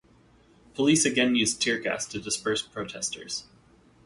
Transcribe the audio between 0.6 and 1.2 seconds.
Police